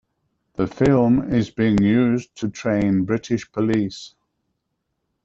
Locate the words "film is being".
0.65-1.79